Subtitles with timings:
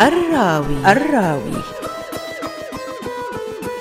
[0.00, 0.92] الراوي.
[0.92, 1.62] الراوي.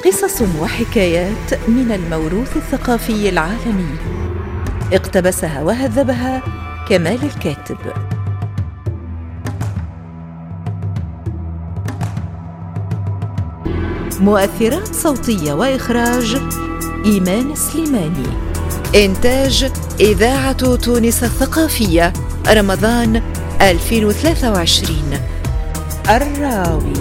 [0.05, 3.95] قصص وحكايات من الموروث الثقافي العالمي.
[4.93, 6.41] اقتبسها وهذبها
[6.89, 7.77] كمال الكاتب.
[14.19, 16.37] مؤثرات صوتية وإخراج
[17.05, 18.27] إيمان سليماني.
[18.95, 22.13] إنتاج إذاعة تونس الثقافية
[22.47, 23.21] رمضان
[23.61, 25.19] 2023
[26.09, 26.93] الراوي.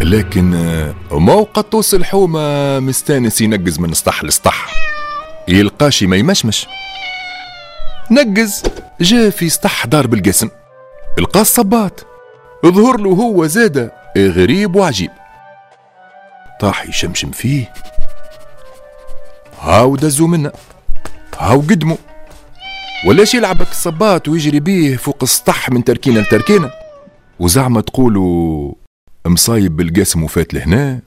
[0.00, 4.72] لكن آه، موقع طوس الحومة مستانس ينقز من سطح لسطح
[5.48, 6.66] يلقاشي ما يمشمش.
[8.10, 8.62] نقز
[9.00, 10.48] جا في سطح دار بالقسم.
[11.18, 12.13] لقى الصباط.
[12.70, 15.10] ظهر له هو زادة غريب وعجيب.
[16.60, 17.72] طاح يشمشم فيه.
[19.60, 20.52] هاو دزو منه.
[21.38, 21.98] هاو قدمه
[23.06, 26.70] ولاش يلعبك الصباط ويجري بيه فوق السطح من تركينه لتركينه
[27.40, 28.72] وزعما تقولوا
[29.26, 31.00] مصايب بالقسم وفات لهنا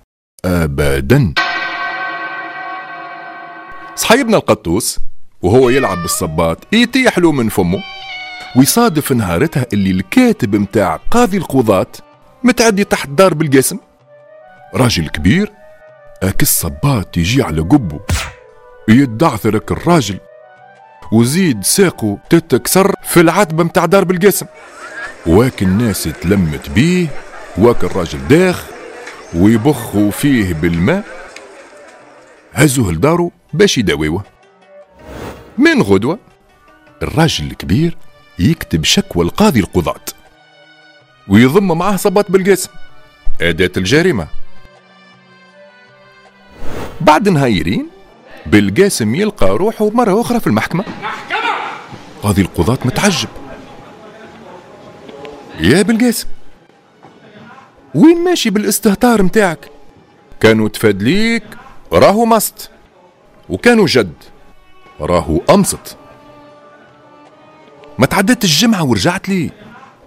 [0.45, 1.33] ابدا.
[3.95, 4.99] صحيبنا القطوس
[5.41, 7.83] وهو يلعب بالصباط يتيح له من فمه.
[8.55, 11.87] ويصادف نهارتها اللي الكاتب متاع قاضي القضاة
[12.43, 13.77] متعدي تحت دار بالقسم.
[14.75, 15.51] راجل كبير
[16.23, 17.99] اك الصباط يجي على قبه
[18.89, 20.19] يدعثرك الراجل
[21.11, 24.45] وزيد ساقه تتكسر في العتبة متاع دار بالقسم.
[25.25, 27.07] واك الناس تلمت بيه
[27.57, 28.65] واك الراجل داخ
[29.33, 31.03] ويبخوا فيه بالماء.
[32.53, 34.23] هزوه لدارو باش يداويوه.
[35.57, 36.19] من غدوة
[37.01, 37.97] الراجل الكبير
[38.39, 40.05] يكتب شكوى القاضي القضاة.
[41.27, 42.69] ويضم معاه صبات بالقسم
[43.41, 44.27] أداة الجريمة.
[47.01, 47.89] بعد نهايرين
[48.45, 50.85] بالقاسم يلقى روحه مرة أخرى في المحكمة.
[52.23, 53.29] قاضي القضاة متعجب.
[55.59, 56.27] يا بالقاسم
[57.95, 59.71] وين ماشي بالاستهتار متاعك؟
[60.39, 61.43] كانوا تفادليك
[61.93, 62.69] راهو مست
[63.49, 64.13] وكانوا جد
[64.99, 65.97] راهو أمسط
[67.99, 69.51] ما تعدت الجمعة ورجعت لي.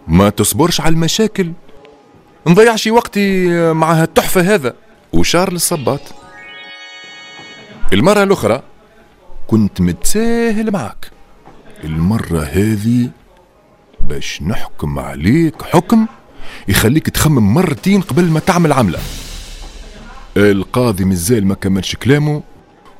[0.08, 1.52] ما تصبرش على المشاكل.
[2.46, 4.74] نضيعش وقتي مع هالتحفة هذا.
[5.12, 6.00] وشارل الصباط
[7.92, 8.62] المرة الأخرى
[9.46, 11.10] كنت متساهل معك.
[11.84, 13.10] المرة هذه
[14.00, 16.06] باش نحكم عليك حكم
[16.68, 18.98] يخليك تخمم مرتين قبل ما تعمل عملة.
[20.36, 22.42] القاضي مازال ما كملش كلامه.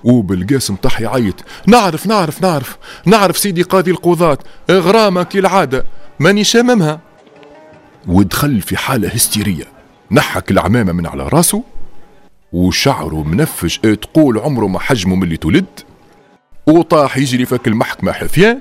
[0.04, 1.44] وبالقاسم طاح يعيط.
[1.66, 2.78] نعرف نعرف نعرف.
[3.06, 4.38] نعرف سيدي قاضي القضاة.
[4.70, 5.84] غرامة كالعادة
[6.20, 7.00] ماني شاممها
[8.06, 9.64] ودخل في حالة هستيرية.
[10.10, 11.62] نحك العمامة من على راسه.
[12.52, 13.78] وشعره منفش.
[13.78, 15.80] تقول عمره ما حجمه من اللي تولد.
[16.66, 18.60] وطاح يجري فك المحكمة حفيان.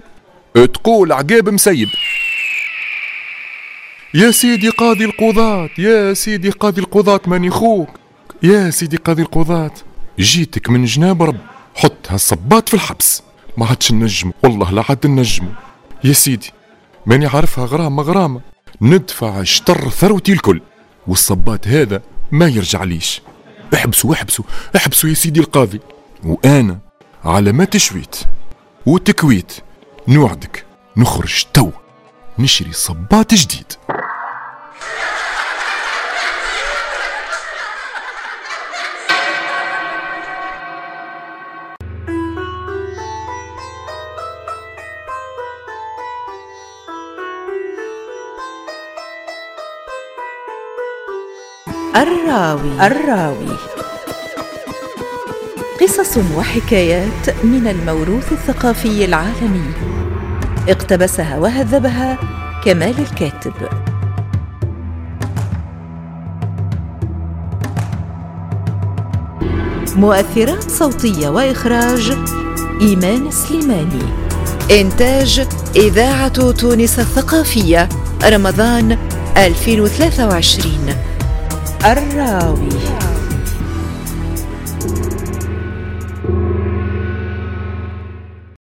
[0.53, 1.87] تقول عقاب مسيب.
[4.13, 5.69] يا سيدي قاضي القضاة.
[5.77, 7.89] يا سيدي قاضي القضاة ماني خوك
[8.43, 9.71] يا سيدي قاضي القضاة.
[10.19, 11.37] جيتك من جناب رب
[11.75, 13.23] حط هالصباط في الحبس.
[13.57, 15.47] ما عادش نجم والله لا عاد نجم.
[16.03, 16.51] يا سيدي
[17.05, 18.41] ماني عارفها غرامة غرامة.
[18.81, 20.61] ندفع شطر ثروتي الكل
[21.07, 23.21] والصباط هذا ما يرجع ليش.
[23.73, 25.79] احبسوا احبسوا احبسوا يا سيدي القاضي.
[26.23, 26.79] وأنا
[27.25, 28.15] على ما تشويت
[28.85, 29.51] وتكويت
[30.07, 30.65] نوعدك
[30.97, 31.71] نخرج تو
[32.39, 33.73] نشري صباط جديد.
[51.95, 52.85] الراوي.
[52.87, 53.57] الراوي.
[55.81, 59.71] قصص وحكايات من الموروث الثقافي العالمي.
[60.69, 62.17] اقتبسها وهذبها
[62.65, 63.53] كمال الكاتب.
[69.95, 72.17] مؤثرات صوتية وإخراج
[72.81, 74.03] إيمان سليماني.
[74.71, 77.89] إنتاج إذاعة تونس الثقافية
[78.23, 78.97] رمضان
[79.37, 81.08] 2023
[81.85, 82.69] الراوي.